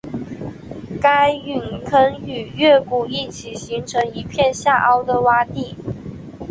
[0.99, 5.75] 该陨坑与月谷一起形成一片下凹的洼地。